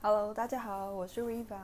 [0.00, 1.56] Hello，大家好，我是 Riva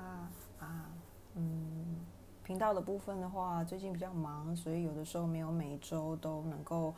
[0.58, 0.90] 啊。
[1.36, 2.04] 嗯，
[2.42, 6.92] 频道的部分的话，最近比较忙，所以有的时候没有每周都能够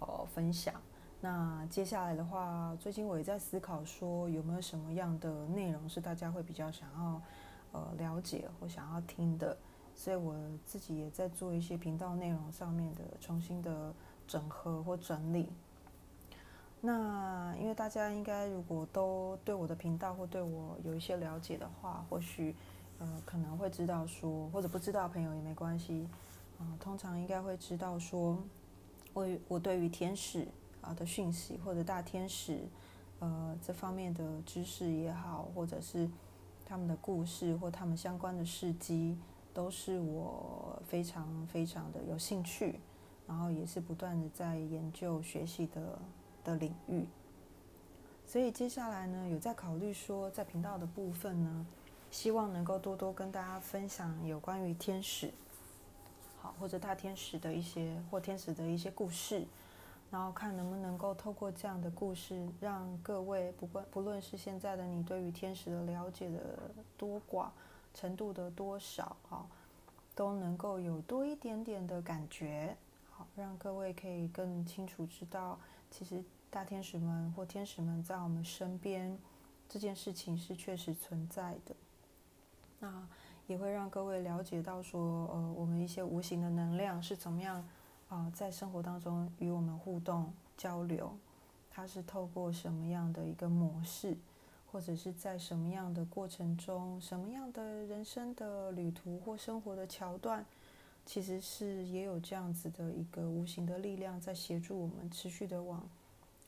[0.00, 0.74] 呃分享。
[1.20, 7.22] 那接下来的话，最近我也在思考说，有没有什么样的内容是大家会比较想要
[7.70, 9.56] 呃了解或想要听的，
[9.94, 10.34] 所以我
[10.66, 13.94] 自己也在做一些频道内容上面的重新的
[14.26, 15.52] 整合或整理。
[16.82, 22.56] 那因为大家应该如果都对我的频道或对我有一些了解的话，或许
[22.98, 26.08] 呃可能会知道说，或者不知道朋友也没关系，
[26.58, 28.42] 啊，通常应该会知道说，
[29.12, 30.48] 我我对于天使
[30.80, 32.60] 啊的讯息或者大天使
[33.18, 36.08] 呃这方面的知识也好，或者是
[36.64, 39.18] 他们的故事或他们相关的事迹，
[39.52, 42.80] 都是我非常非常的有兴趣，
[43.26, 45.98] 然后也是不断的在研究学习的。
[46.44, 47.06] 的领域，
[48.26, 51.66] 所以接下来呢，有在考虑说，在频道的部分呢，
[52.10, 55.30] 希望能够多多跟大家分享有关于天使，
[56.40, 59.44] 好或者大天使的一些或天使的一些故事，
[60.10, 66.58] 然后看能不能够透过这样的故事，让各位不管不论是现在的你对于天使的了解的
[66.96, 67.48] 多寡
[67.92, 69.46] 程度的多少，哈，
[70.14, 72.76] 都能够有多一点点的感觉，
[73.10, 75.58] 好，让各位可以更清楚知道。
[75.90, 79.18] 其实大天使们或天使们在我们身边，
[79.68, 81.74] 这件事情是确实存在的。
[82.78, 83.06] 那
[83.46, 87.68] 也会让各位了解到说，呃，我们一些无形的能量是怎么样
[88.08, 91.18] 啊，在生活当中与我们互动交流，
[91.70, 94.16] 它是透过什么样的一个模式，
[94.70, 100.46] 或者是在什么样的过程中，什么样的人生的旅途或生活的桥段。
[101.12, 105.84] 其实是也有这样子的一个无形的力量在协助我们持续的往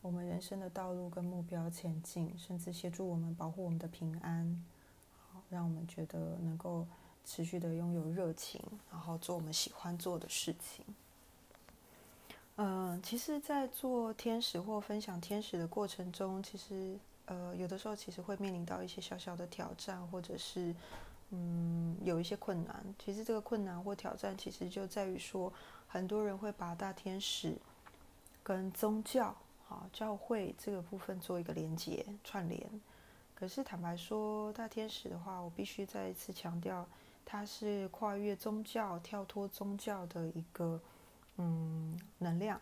[0.00, 4.64] 我们人生的道路跟目标前进，甚至协助我们保护我们的平安，
[5.32, 6.86] 好让我们觉得能够
[7.24, 10.84] 持续的拥有热情，然后做我们喜欢做的事情。
[12.54, 20.72] 嗯，其实，在做天使或分享天使的过程中，其实呃有的时候其实会面临到一些小小的挑战，或者是。
[21.34, 22.94] 嗯，有一些困难。
[22.98, 25.50] 其实这个困难或挑战，其实就在于说，
[25.88, 27.56] 很多人会把大天使
[28.42, 29.34] 跟宗教、
[29.68, 32.68] 啊教会这个部分做一个连接串联。
[33.34, 36.86] 可是坦白说，大天使的话，我必须再一次强调，
[37.24, 40.78] 它是跨越宗教、跳脱宗教的一个
[41.38, 42.60] 嗯能量。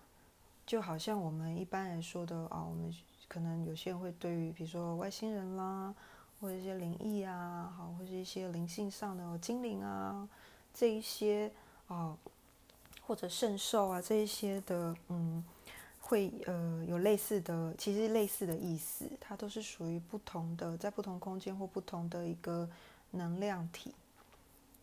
[0.64, 2.94] 就好像我们一般来说的啊，我们
[3.26, 5.92] 可能有些人会对于比如说外星人啦。
[6.40, 10.26] 或者一些灵异啊，好，或者一些灵性上的精灵啊，
[10.72, 11.52] 这一些
[11.86, 12.16] 啊，
[13.06, 15.44] 或者圣兽啊，这一些的，嗯，
[16.00, 22.66] 会呃有类似的，其实类似的意思，它都是属于不同的，在不同空间或不同的一个
[23.10, 23.94] 能量体，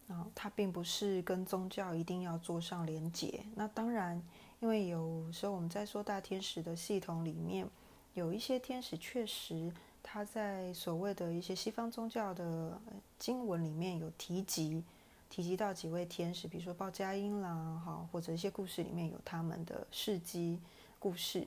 [0.09, 3.43] 啊，它并不是跟宗教一定要做上连结。
[3.55, 4.21] 那当然，
[4.59, 7.67] 因为有时候我们在说大天使的系统里面，
[8.13, 9.73] 有一些天使确实。
[10.09, 12.79] 他在所谓的一些西方宗教的
[13.19, 14.81] 经文里面有提及，
[15.29, 20.61] 提及到几位天使，比如说报佳音啦，哈，或者一些故事里面有他们的事迹
[20.97, 21.45] 故事。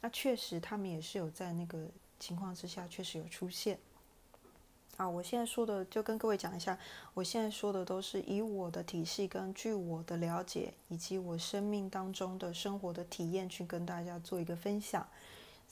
[0.00, 1.86] 那确实，他们也是有在那个
[2.18, 3.78] 情况之下，确实有出现。
[4.96, 6.76] 啊，我现在说的就跟各位讲一下，
[7.14, 15.06] 我现在说的都是以我的体系，根据我的了解，以及我生命当中的生活的体验，去跟大家做一个分享。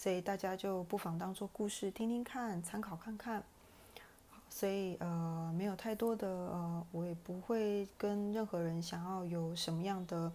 [0.03, 3.45] 所以大家就不妨当做故事听听看，参考看看。
[4.49, 10.33] 所以呃，没有太多的呃，我也不会跟任何人想要有什么样的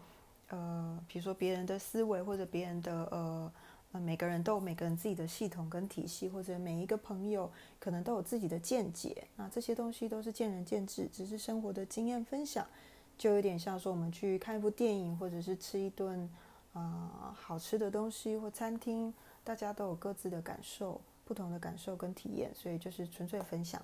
[0.49, 9.27] 呃，比如说别人的思维或者别人的呃，每个人都有每个人自己的系统跟体系，或者每一个朋友可能都有自己的见解。
[9.35, 12.63] 那这些东西都是见仁见智，只是生活的经验分享，
[13.17, 16.29] 就有点像说我们去看一部电影，或者是吃一顿
[16.73, 19.11] 啊好吃的东西或餐厅。
[19.45, 23.81] 大家都有各自的感受，不同的感受跟体验，所以就是纯粹分享。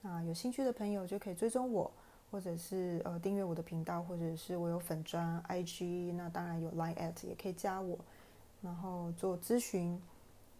[0.00, 1.92] 那有兴趣的朋友就可以追踪我，
[2.30, 7.98] 或者是呃订阅我的频道，或者是我有粉专 IG，那当然有 Line at 也可以加我，
[8.62, 10.00] 然后做咨询、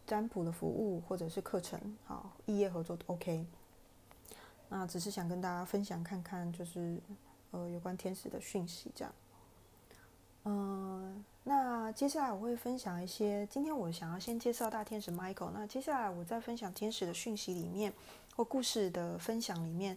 [0.06, 3.46] 占卜的服务或者是课程，好，异业合作都 OK。
[4.68, 7.00] 那只是想跟大家分享看看，就是
[7.50, 9.14] 呃有关天使的讯息这样。
[10.44, 13.46] 嗯，那接下来我会分享一些。
[13.48, 15.50] 今天我想要先介绍大天使 Michael。
[15.52, 17.92] 那接下来我在分享天使的讯息里面，
[18.34, 19.96] 或故事的分享里面，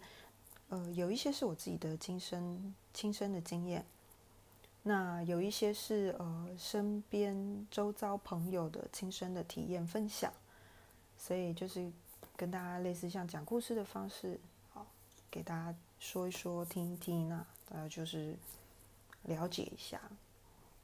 [0.68, 3.86] 呃，有一些是我自己的亲身亲身的经验，
[4.84, 10.32] 那有一些是呃身边周遭朋友的亲身的体验分享。
[11.18, 11.90] 所以就是
[12.36, 14.38] 跟大家类似像讲故事的方式，
[14.74, 14.86] 好，
[15.32, 18.36] 给大家说一说，听一听，那大家就是
[19.24, 20.02] 了解一下。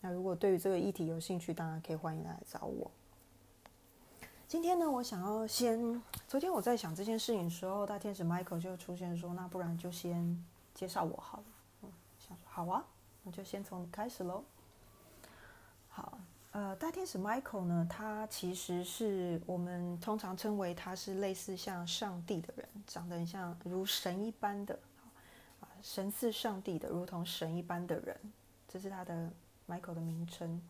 [0.06, 2.92] 那如果对于这个议题有兴趣，当然可以欢迎来找我。
[4.50, 10.46] 今天呢，我想要先，昨天我在想这件事情的时候，大天使 Michael 就出现说，那不然就先
[10.76, 11.44] 介绍我好了。
[11.84, 11.90] 嗯，
[12.20, 12.84] 想说好啊，
[13.24, 14.44] 那就先从开始喽。
[15.88, 16.20] 好。
[16.52, 24.78] 呃，大天使 Michael 呢，他其实是我们通常称为他是类似像上帝的人，长得很像如神一般的，
[25.62, 28.16] 啊，神似上帝的，如同神一般的人，
[28.68, 29.32] 这是他的
[29.68, 30.62] Michael 的名称。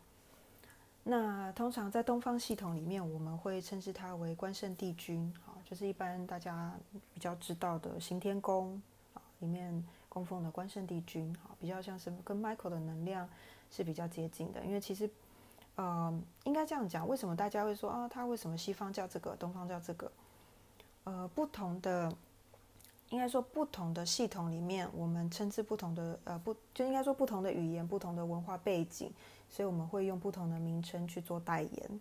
[1.04, 6.74] 那通常在东方系统里面，我们会称之他为关圣帝君，啊，就是一般大家
[7.14, 8.82] 比较知道的行天宫
[9.14, 13.30] 啊里面供奉的关圣帝君，啊，比较像是跟 Michael 的能量
[13.70, 15.10] 是比较接近的，因为其实。
[15.76, 16.14] 呃，
[16.44, 18.08] 应该这样讲，为什么大家会说啊？
[18.08, 20.12] 他为什么西方叫这个，东方叫这个？
[21.04, 22.16] 呃，不同的，
[23.14, 29.12] 应该说不同的系统里面，我们称之不同的呃不，就应该说不同的语言、不同的文化背景，
[29.48, 32.00] 所以我们会用不同的名称去做代言。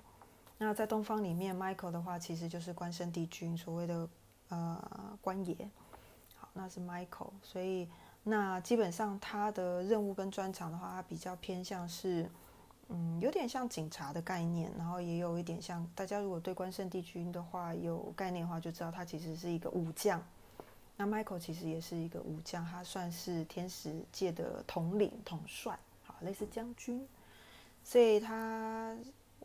[0.57, 4.09] 那在东方里面，Michael 的话其实就是关圣帝君，所谓的
[4.49, 5.55] 呃官爷。
[6.35, 7.87] 好，那是 Michael，所以
[8.23, 12.29] 那基本上他的任务跟专长的话，他比较偏向是。
[12.89, 20.23] 嗯，有点像警察的概念，然后也有一点像大家如果对关圣帝君的话有概念的话，就知道他其实是一个武将。
[21.05, 27.05] 那 Michael 其实也是一个武将，他算是天使界的统领、统帅，好，类似将军。
[27.83, 28.97] 所以他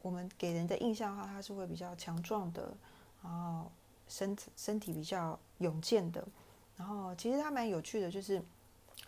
[0.04, 2.71] 我们给人的印象的话，他是会比较强壮的，
[3.24, 3.71] 然后
[4.07, 6.24] 身身体比较勇健的。
[6.75, 8.39] 然后其实他蛮有趣的，就是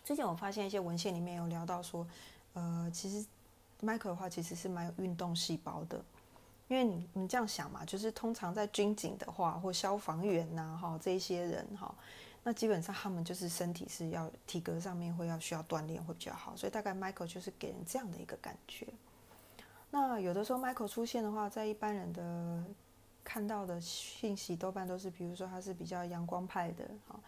[0.03, 2.07] 之前我发现一些文献里面有聊到说，
[2.53, 3.25] 呃，其实。
[3.81, 6.03] Michael 的话其实是蛮有运动细胞的，
[6.67, 11.95] 因为你你这样想嘛，就是通常在军警的话，或消防员呐，哈，这些人哈，
[12.43, 18.87] 那基本上他们就是身体是要体格上面会要需要锻炼会比较好，所以大概 Michael 就是给人这样的一个感觉。
[19.91, 22.63] 那有的时候 Michael 出现的话，在一般人的
[23.23, 27.19] 看到的信息多半都是，比如说他是比较阳光派的，哈，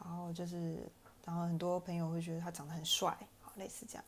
[0.00, 0.88] 然后就是，
[1.24, 4.04] 然后很多朋友会觉得他长得很帅，好，类似这样。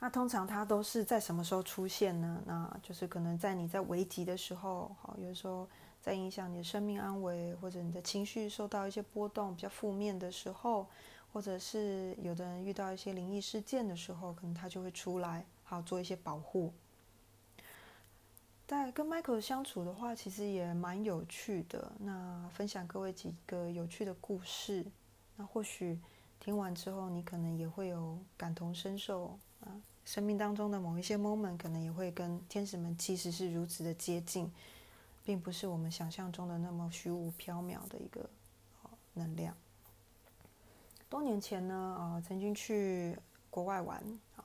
[0.00, 2.42] 那通常他都是在什么时候出现呢？
[2.46, 5.68] 那就是可能在你在危急的时候，好，有的时候
[6.04, 10.86] 在影响你的生命安危，或者你的情绪受到一些波动比较负面的时候，
[11.32, 16.70] 或者是有的人遇到一些灵异事件的时候，可能他就会出来，好做一些保护。
[18.66, 21.90] 但跟 Michael 相处的话，其实也蛮有趣的。
[22.00, 24.84] 那分享各位几个有趣的故事，
[25.36, 25.98] 那或许
[26.38, 29.80] 听完之后，你可能也会有感同身受啊。
[30.04, 34.52] 生命当中的某一些 moment，可能也会跟天使们其实是如此的接近，
[35.24, 38.28] 并不是我们想象中的那么虚无缥缈的一个
[39.14, 39.56] 能量。
[41.08, 43.18] 多年前呢，啊，曾经去
[43.48, 43.98] 国外玩
[44.36, 44.44] 啊，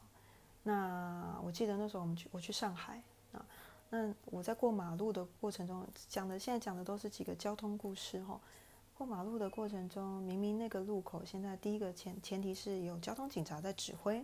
[0.64, 3.02] 那我记得那时候我们去，我去上海
[3.34, 3.46] 啊，
[3.90, 8.40] 那我在过马路的过程中讲的，现在讲的都是几个交通故事哈。
[8.94, 14.24] 过马路的过程中，明明那个路口现在第一个前前提是有交通警察在指挥。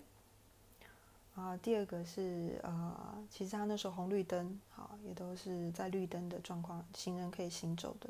[1.36, 8.10] 啊，第二个是呃，其实他那时候红绿灯，好，也都是在绿灯的状况，行人可以行走的。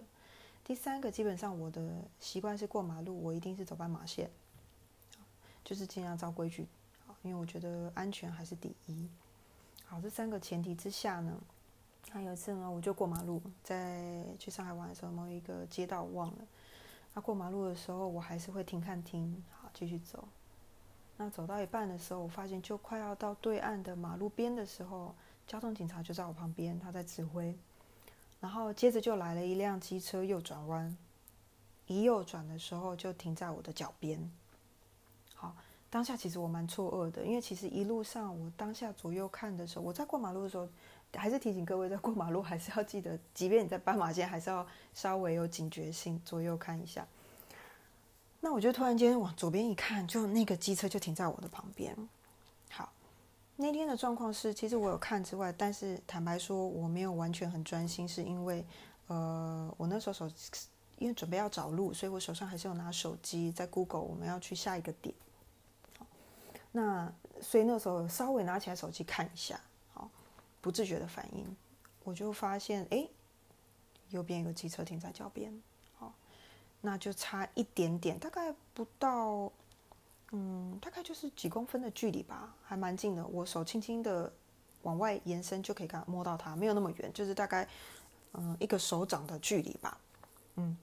[0.63, 4.29] 第三个，基本上我的习惯是过马路，我一定是走斑马线，
[5.63, 6.67] 就是尽量照规矩，
[7.23, 9.09] 因为我觉得安全还是第一。
[9.85, 11.35] 好，这三个前提之下呢，
[12.13, 16.47] 那有一次呢，我就过马路，在去上海玩的时候，某一个街道忘了，
[17.15, 20.27] 那过马路的时候，我还是会停看停，好，继续走。
[21.17, 25.15] 那走到一半的时候，我发现就快要到对岸的马路边的时候，
[25.47, 27.57] 交通警察就在我旁边，他在指挥。
[28.41, 30.95] 然后接着就来了一辆机车右转弯，
[31.87, 34.29] 一右转的时候就停在我的脚边。
[35.33, 35.55] 好，
[35.89, 40.67] 当下其实我蛮错愕的，因为其实一路上我当下左右看的时候，我在过马路的时候，
[41.13, 47.07] 还是提醒各位在过马路还是要记得，即便你在斑马线，还是要稍微有警觉性，左右看一下。
[48.45, 51.97] 那我就突然间往左边一看，就那个机车就停在我的旁边。
[52.69, 52.93] 好，
[53.55, 58.63] 那天的状况是，其实我有看之外，但是坦白说我没有完全很专心，是因为
[59.07, 60.29] 呃，我那时候手
[60.99, 65.15] 因为准备要找路，所以我手上还是有拿手机在 Google 我们要去下一个点。
[66.71, 67.11] 那
[67.41, 69.59] 所以那时候稍微拿起来手机看一下，
[69.91, 70.07] 好，
[70.61, 71.43] 不自觉的反应，
[72.03, 73.07] 我就发现哎，
[74.11, 75.51] 右边有个机车停在脚边。
[76.85, 79.51] 那就差一点点，大概不到，
[80.31, 83.25] 嗯，大概就是几公分的距离吧，还蛮近的。
[83.25, 84.31] 我手轻轻的
[84.83, 87.67] 往外延伸就可以看摸到它，没有那么远，就是大概，
[88.33, 89.97] 嗯，一个手掌的距离吧，
[90.57, 90.77] 嗯，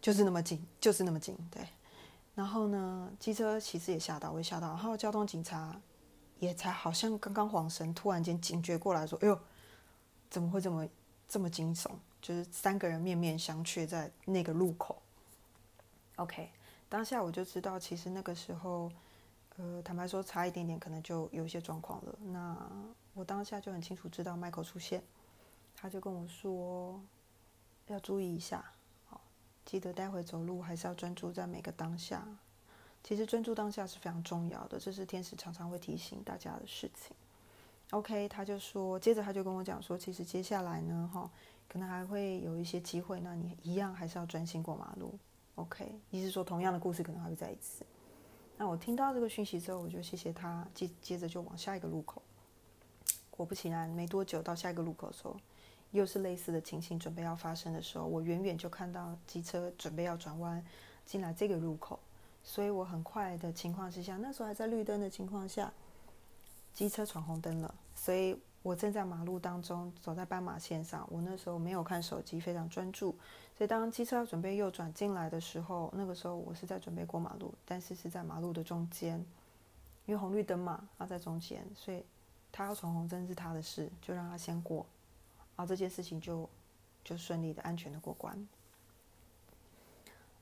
[0.00, 1.66] 就是那么近，就是那么近，对。
[2.36, 4.68] 然后呢，机车其实也吓到，我也吓到。
[4.68, 5.78] 然后交通警察
[6.38, 9.36] 也才好像刚刚恍神，突然间警觉过来说：“哎呦，
[10.30, 10.88] 怎么会这么
[11.26, 11.90] 这么惊悚？”
[12.22, 15.02] 就是三个人面面相觑在那个路口。
[16.20, 16.50] OK，
[16.86, 18.92] 当下我就知道，其实那个时候，
[19.56, 22.14] 呃，坦白说，差一点点可能就有一些状况了。
[22.20, 22.54] 那
[23.14, 25.02] 我当下就很清楚知道 Michael 出现，
[25.74, 27.00] 他就跟我说
[27.86, 28.62] 要注意一下，
[29.06, 29.22] 好，
[29.64, 32.22] 记得待会走路还是要专注在每个当下。
[33.02, 37.16] 其实专注当下是非常重要的，这是天使常常会提醒大家的事情。
[37.92, 41.30] OK，他就说，接着他就跟我讲说，其实接下来呢，哈。
[41.66, 45.16] 可能还会有一些机会，那你一样还是要专心过马路
[45.60, 45.92] ，OK？
[46.10, 47.84] 意思说同样的故事可能还会再一次。
[48.56, 52.22] 那我听到这个讯息之后，我就谢谢他，接接着就往下一个路口。
[53.30, 55.36] 果不其然，没多久到下一个路口的时候，
[55.92, 60.64] 又是类似的情形准备要发生的时候，我远远就看到机车准备要转弯
[61.06, 61.98] 进来这个路口，
[62.42, 65.72] 所以我很快的情况之下，那时候还在绿灯的情况下，
[66.74, 68.36] 机车闯红灯了，所以。
[68.62, 71.08] 我正在马路当中，走在斑马线上。
[71.10, 73.16] 我那时候没有看手机，非常专注。
[73.60, 79.18] 所以当机车要准备右转进来的时候，那个时候我是在准备过马路，但是是在马路的中间，
[80.06, 82.02] 因为红绿灯嘛，它在中间，所以
[82.50, 84.86] 他要闯红灯是他的事，就让他先过，
[85.56, 86.48] 然后这件事情就
[87.04, 88.48] 就顺利的、安全的过关。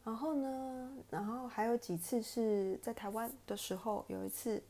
[0.05, 4.63] 然后呢，然后还有几次是在台湾的时候，有一次，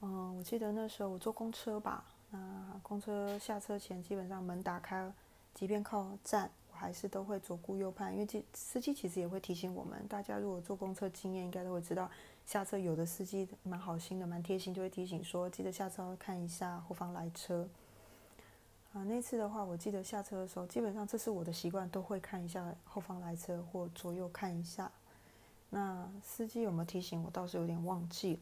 [0.00, 2.04] 嗯，我记得那时候我坐公车吧。
[2.30, 5.08] 那公车下车前，基本上门打开，
[5.54, 10.02] 即便靠站，还是都会左顾右盼，因为司司机其实也会提醒我们。
[10.08, 12.10] 大家如果坐公车经验，应该都会知道，
[12.46, 17.68] 下车有的司机蛮好心的，蛮贴心，就会提醒说，记得下车看一下后方来车。
[18.94, 24.90] 啊，那次的话，我记得下车的时候，基本上这是我的习惯，都会看一下后方来车或左右看一下。
[25.68, 28.40] 那司机有没有提醒我，倒是有点忘记了。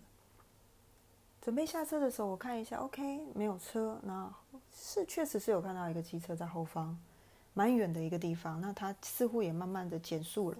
[1.41, 3.99] 准备下车的时候，我看一下，OK，没有车。
[4.05, 4.33] 那
[4.73, 6.97] 是确实是有看到一个机车在后方，
[7.59, 8.61] 蛮远的一个地方。
[8.61, 10.59] 那它似乎也慢慢的减速了。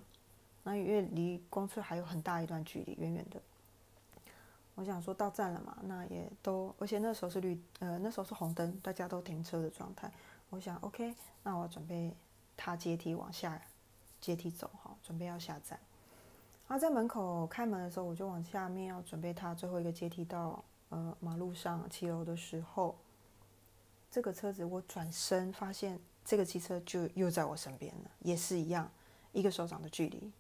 [0.65, 3.41] 那因为离公车还有很大一段距离，远远的。
[4.75, 10.11] 我想说到站了嘛，那也都，而且那时候是绿，呃，那时候是红灯，大家都停车的状态。
[10.51, 11.15] 我想，OK，
[11.45, 12.13] 那我准备
[12.57, 13.63] 踏阶梯往下
[14.21, 15.79] 阶梯走，哈，准备要下站。
[16.67, 20.65] 然后在门口开门的时候，我就往下面要准备踏最后一个阶梯到。
[20.91, 22.97] 呃，马路上七楼的时候，
[24.11, 28.87] 这个车子我转身发现这个汽车就又在我身边了，也是一样，
[29.33, 30.31] 一个手掌的距离。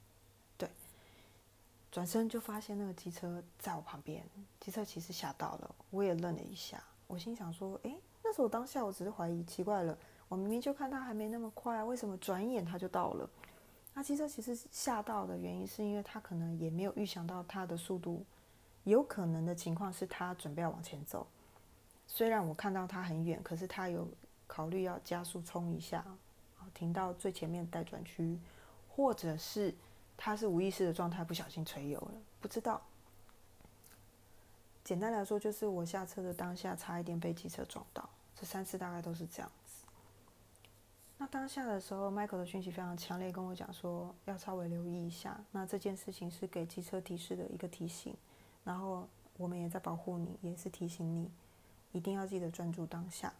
[0.58, 0.68] 对，
[1.90, 4.22] 转身就发现那个机车在我旁边，
[4.60, 6.84] 机车其实吓到了，我也愣了一下。
[7.06, 9.96] 我心想说，诶，那时候当下我只是怀疑，奇怪了，
[10.28, 13.30] 我明明就看他还没那么快，为什么转眼他就到了？
[13.94, 18.22] 那机车其实吓到的原因是因为他可能也没有预想到他的速度。
[18.84, 21.26] 有可能的情况是他准备要往前走，
[22.06, 24.06] 虽然我看到他很远，可是他有
[24.48, 26.04] 考虑要加速冲一下，
[26.74, 28.36] 停到最前面待转区，
[28.88, 29.72] 或者是
[30.16, 32.82] 他是无意识的状态，不小心吹油了，不知道。
[34.82, 39.84] 简单来说，就是我下车的当下，差一点被机车撞到，这三次大概都是这样子。
[41.18, 45.38] 那当下的时候，Michael 的讯息非常强烈，跟我讲说要稍微留意一下。
[45.50, 48.16] 那这件事情是给机车提示的一个提醒。
[48.64, 51.30] 然后我们也在保护你，也是提醒你，
[51.92, 53.32] 一定要记得专注当下。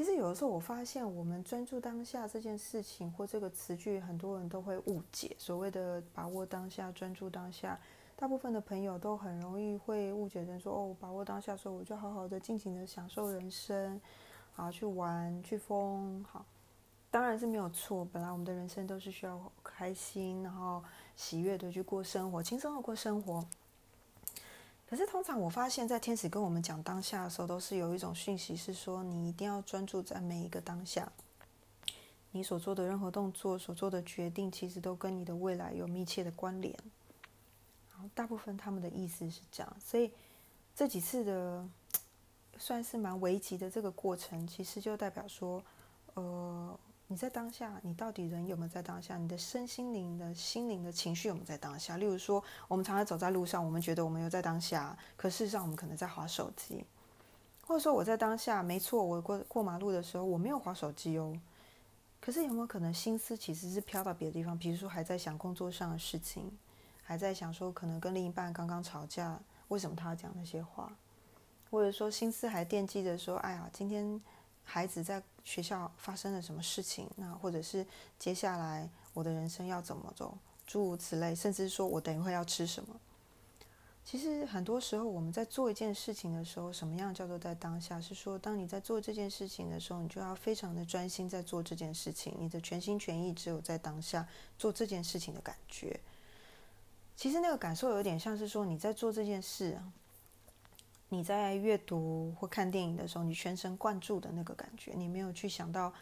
[0.00, 5.36] 其实有的时候我发现，我们专注当下这件事情或这个词句，很多人都会误解。
[5.36, 7.78] 所谓的把握当下、专注当下，
[8.16, 14.00] 大部分的朋友都很容易会误解成说：“哦，把握当下，说我就好好的、尽情的享受人生，
[14.54, 16.46] 好去玩、去疯。”好，
[17.10, 18.02] 当然是没有错。
[18.10, 20.82] 本来我们的人生都是需要开心，然后。
[21.14, 23.44] 喜悦的去过生活，轻松的过生活。
[24.90, 31.12] 可是通常我发现，在天使跟我们讲当下的时候，都是有一种讯息，是说你一定要专注在每一个当下。
[32.32, 36.76] 你所做的任何动作、所做的决定，其实都跟你的未来有密切的关联。
[37.92, 40.10] 然后大部分他们的意思是这样，所以
[40.74, 41.64] 这几次的
[42.58, 45.62] 算是蛮危急的这个过程，其实就代表说，
[46.14, 46.76] 呃。
[47.12, 49.18] 你在当下，你到底人有没有在当下？
[49.18, 51.96] 你的身心灵的心灵的情绪有没有在当下？
[51.96, 56.86] 例如说，我们常常走在路上，我们觉得我们有在当下，可事实上我们可能在划手机，
[57.66, 61.36] 或者说我在当下，没错，我过过马路的时候我没有划手机哦，
[62.20, 64.56] 可是有没有可能心思其实是飘到别的地方？
[64.56, 66.48] 比如说还在想工作上的事情，
[67.02, 69.36] 还在想说可能跟另一半刚刚吵架，
[69.66, 70.96] 为什么他要讲那些话？
[71.72, 74.22] 或者说心思还惦记着说，哎呀，今天。
[74.62, 77.86] 孩子在学校发生了什么事情，那或者是
[78.18, 83.00] 接下来我的人生要怎么走，诸如此类，甚至说我等一会要吃什么。
[84.04, 88.00] 其实很多时候我们在做一件事情的时候，什么样叫做在当下？
[88.00, 94.26] 是说当你在做这件事情的时候，你就要非常的专心在做这件事情，你的全心全意只有在当下
[94.58, 96.00] 做这件事情的感觉。
[97.14, 99.78] 其实那个感受有点像是说你在做这件事。
[101.10, 105.92] 你在阅读或看电影的时候，你全神贯注的那个感觉，你没有去想到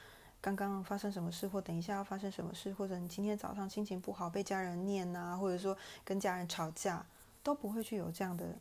[0.41, 7.05] 刚刚发生什么事，或等一下要发生什么事，或者你今天早上心情不好被家人念啊，或者说跟家人吵架，
[7.43, 8.55] 都不会去有这样的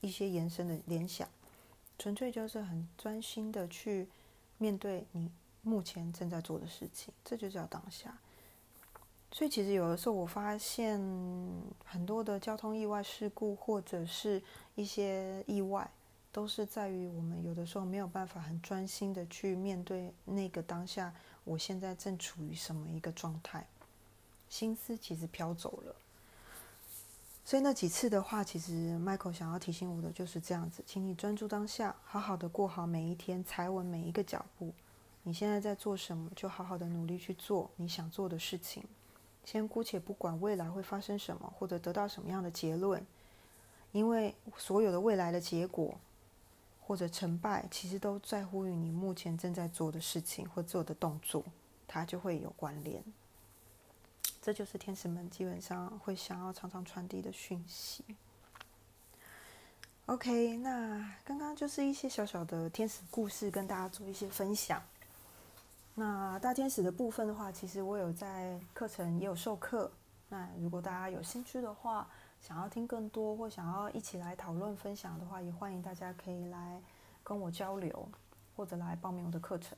[0.00, 1.28] 一些延伸的联想，
[1.98, 4.08] 纯粹就是很专心的去
[4.58, 5.30] 面对你
[5.60, 8.18] 目前正在做的事情，这就叫当下。
[9.34, 11.00] 所以其实有的时候我发现
[11.84, 14.40] 很多的交通意外事故或者是
[14.74, 15.90] 一些意外，
[16.30, 21.12] 都是在于我们有的时候没有办法很专心的去面对那个当下，
[21.44, 23.66] 我现在正处于什么一个状态，
[24.50, 25.96] 心思其实飘走了。
[27.44, 34.72] 所以那几次的话，其实 Michael 想要提醒我的就是这样子，请你专注当下，好好的过好每一天，踩稳每一个脚步。
[35.22, 38.84] 你现在在做什么，就好好的努力去做你想做的事情。
[39.44, 43.04] 先姑且不管未来会发生什么，或者得到什么样的结论，
[43.90, 45.98] 因为所有的未来的结果
[46.80, 51.44] 或者成败，其实都在乎于你目前正在做的事情或做的动作，
[51.86, 53.02] 它就会有关联。
[54.40, 58.04] 这就是天使们基本上会想要常常传递的讯息。
[60.06, 64.82] OK，那刚刚就是一些小小的天使故事，跟大家做一些分享。
[65.94, 69.92] 那大天使的部分的话，其实我有在课程也有授课。
[70.30, 72.08] 那如果大家有兴趣的话，
[72.40, 76.80] 想要听更多或想要一起来讨论分享的话，也欢迎大家可以来
[77.22, 78.08] 跟我交流，
[78.56, 79.76] 或者来报名我的课程。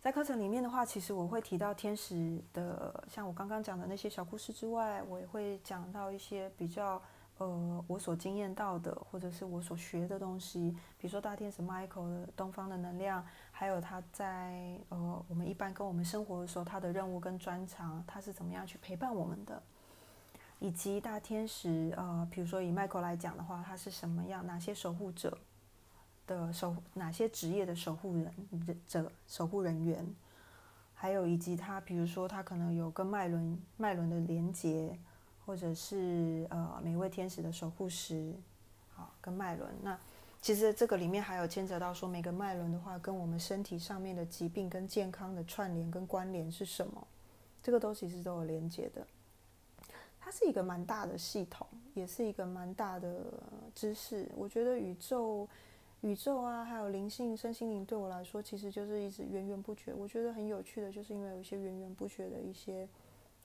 [0.00, 7.00] 在课程里面的话，其实我会提到天使的，像我刚刚讲的那些小故事之外，我也会讲到一些比较。
[7.38, 19.60] 呃，我所经验到的，或者是我所学的东西，比如说大天使 Michael 的东方的能量，还有他在呃，我们一般跟我们生活的时候，他的任务跟专长，他是怎么样去陪伴我们的，
[20.60, 25.36] 以及大天使呃，比如说以 Michael 来讲的话，他是什么样，哪些守护者
[26.28, 28.32] 的守，哪些职业的守护人
[28.86, 30.06] 者守护人员，
[30.94, 34.96] 还有以及他，比如说他可能有跟脉轮脉轮的连接。
[35.44, 38.32] 或者是呃每位天使的守护石，
[38.94, 39.70] 好跟脉轮。
[39.82, 39.98] 那
[40.40, 47.06] 其实这个里面还有牵扯到说每个脉轮的话，跟我们身体上面的疾病跟健康的串联跟关联是什么？
[47.62, 49.06] 这个都其实都有连接的。
[50.20, 53.24] 它是一个蛮大的系统，也是一个蛮大的
[53.74, 54.30] 知识。
[54.36, 55.48] 我觉得宇宙、
[56.00, 59.92] 宇宙啊，还有灵性、身心灵，对我来说其实就是一直源源不绝。
[59.92, 62.88] 我觉得很有趣的，就是因为有一些源源不绝的一些。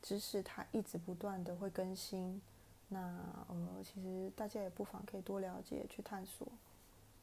[0.02, 2.42] 知识它一直不断的会更新，
[2.88, 3.00] 那
[3.48, 6.48] 呃，其实大家也不妨可以多了解、去探索。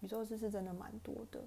[0.01, 1.41] 宇宙知识真的蛮多的。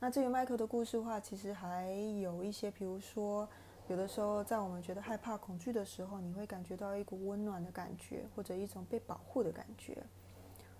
[0.00, 1.90] 那至于麦克的故事的话，其实还
[2.20, 3.48] 有一些，比如说，
[3.86, 9.96] 有的时候在我们觉得害怕、恐惧的时候，你会感觉到一股温暖的感觉，或者一种被保护的感觉。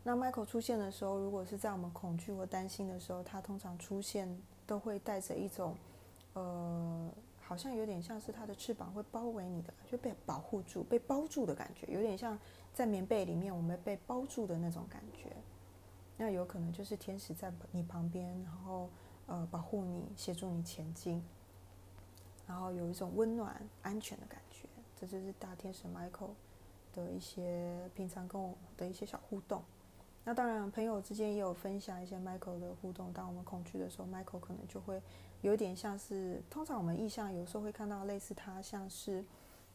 [0.02, 5.76] 那 Michael 出现的时候，如果是在我们恐惧或担心的时候，他通常出现都会带着一种，
[6.34, 7.10] 呃。
[7.48, 12.38] 好像有点像是它的翅膀会包围你的，就被保护住、被包住的感觉，有点像
[12.74, 15.34] 在棉被里面我们被包住的那种感觉。
[16.18, 18.90] 那有可能就是天使在你旁边，然后
[19.24, 21.24] 呃保护你、协助你前进，
[22.46, 24.68] 然后有一种温暖、安全的感觉。
[24.94, 26.32] 这就是大天使 Michael
[26.92, 29.62] 的一些平常跟我的一些小互动。
[30.22, 33.10] 那当然，朋友之间也有分享一些 Michael 的互动。
[33.14, 35.00] 当我们恐惧的时候，Michael 可能就会。
[35.42, 39.24] 有点像是，通常我们意象有时候会看到类似他，像是，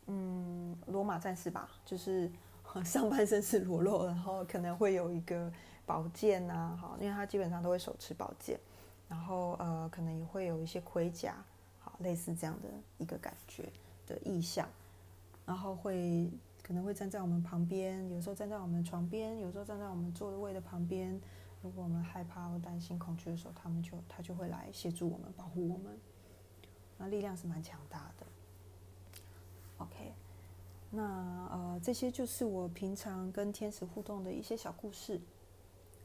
[0.07, 2.29] 嗯，罗马战士吧，就是
[2.83, 5.51] 上半身是裸露，然后可能会有一个
[5.85, 8.59] 宝剑呐，好，因为他基本上都会手持宝剑，
[9.07, 11.35] 然后呃，可能也会有一些盔甲，
[11.79, 13.71] 好，类似这样的一个感觉
[14.05, 14.67] 的意象，
[15.45, 16.29] 然后会
[16.61, 21.19] 可能会站在我们旁边，有时候站在我们床边，有时候站在我们座位的旁边。
[21.63, 25.97] 如果我们害怕或担心、恐惧的时候，他们就他就会来协助我们、保护我们。
[26.97, 28.27] 那力量是蛮强大的。
[29.77, 30.13] OK，
[30.91, 31.01] 那
[31.49, 35.19] 呃，这些就是我平常跟天使互动的一些小故事。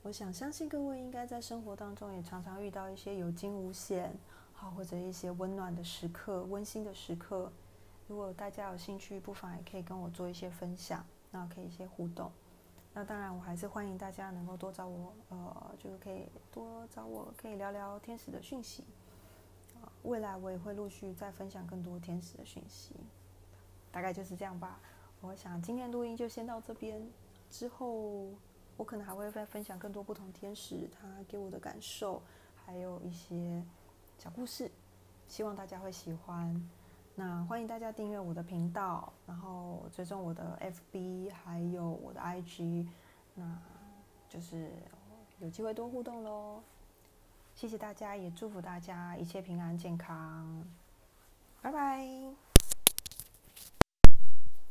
[0.03, 4.17] 我想相信各位应该在生活当中也常常遇到一些有惊无险，
[4.53, 7.53] 好或者一些温暖的时刻、温馨的时刻。
[8.07, 12.31] 如果大家有兴趣，不妨也可以跟我做一些分享，那可以一些互动。
[12.99, 18.83] 那当然，我还是欢迎大家能够多找我，呃，就是可以多找我，可以聊聊天使的讯息。
[20.03, 22.97] 未来我也会陆续再分享更多天使的讯息，
[23.93, 24.81] 大概就是这样吧。
[25.21, 27.01] 我想今天录音就先到这边，
[27.49, 28.35] 之后
[28.77, 32.21] 我可能还会再分享更多不同天使他给我的感受，
[32.57, 33.65] 还有一些
[34.19, 34.69] 小故事，
[35.29, 36.69] 希望大家会喜欢。
[37.19, 40.57] 那欢迎大家订阅我的频道，然后追踪我的
[40.93, 42.87] FB 还有我的 IG，
[43.35, 43.59] 那
[44.29, 44.71] 就是
[45.41, 46.63] 有机会多互动喽。
[47.57, 50.65] 谢谢大家，也祝福大家一切平安健康，
[51.61, 52.48] 拜拜。